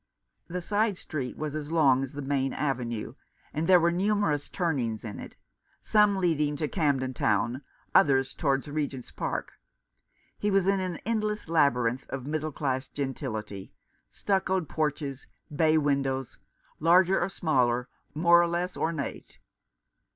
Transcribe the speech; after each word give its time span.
The 0.47 0.61
side 0.61 0.97
street 0.97 1.37
was 1.37 1.53
as 1.53 1.71
long 1.71 2.03
as 2.03 2.13
the 2.13 2.23
main 2.23 2.53
avenue, 2.53 3.13
and 3.53 3.67
there 3.67 3.79
were 3.79 3.91
numerous 3.91 4.49
turnings 4.49 5.05
in 5.05 5.19
it; 5.19 5.37
some 5.83 6.15
leading 6.17 6.55
to 6.55 6.67
Camden 6.67 7.13
Town, 7.13 7.61
others 7.93 8.33
towards 8.33 8.67
Regent's 8.67 9.11
Park. 9.11 9.51
He 10.39 10.49
was 10.49 10.65
in 10.65 10.79
an 10.79 10.97
endless 11.05 11.47
labyrinth 11.47 12.07
of 12.09 12.25
middle 12.25 12.51
class 12.51 12.87
gentility; 12.87 13.73
stuccoed 14.09 14.67
porches, 14.67 15.27
bay 15.55 15.77
windows, 15.77 16.39
larger 16.79 17.21
or 17.21 17.29
smaller, 17.29 17.87
more 18.15 18.41
or 18.41 18.47
less 18.47 18.75
ornate. 18.75 19.37